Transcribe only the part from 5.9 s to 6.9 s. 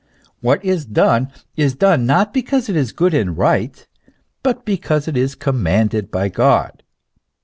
by God.